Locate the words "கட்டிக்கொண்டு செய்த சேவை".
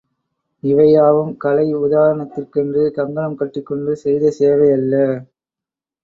3.41-4.69